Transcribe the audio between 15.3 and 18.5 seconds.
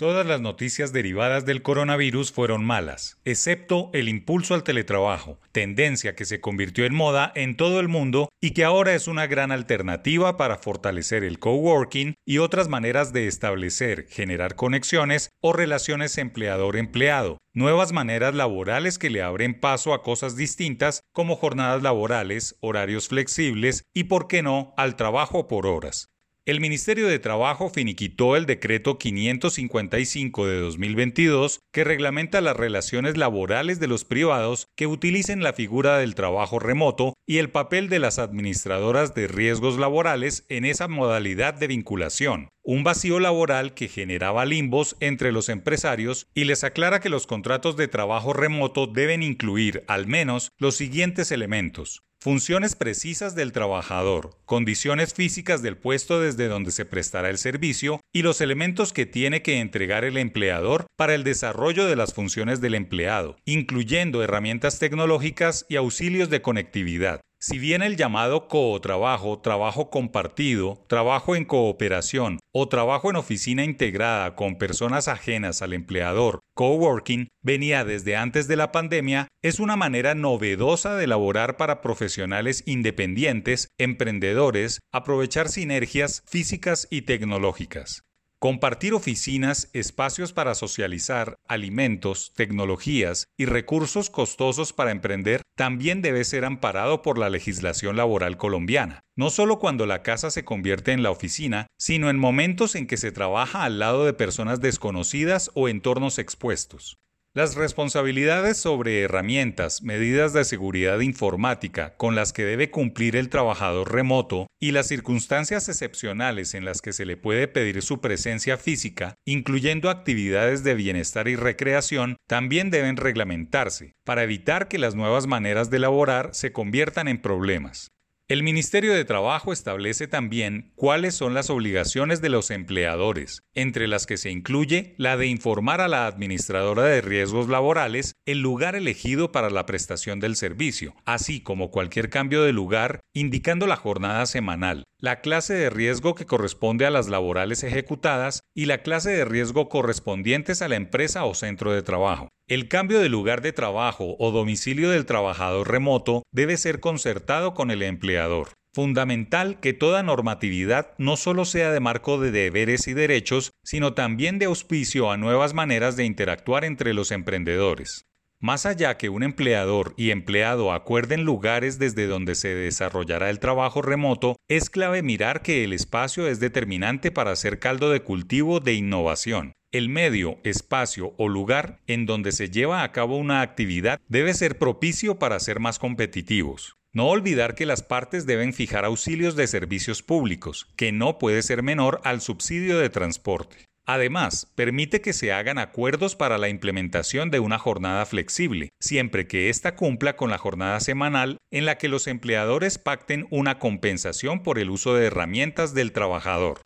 o relaciones empleador-empleado, nuevas maneras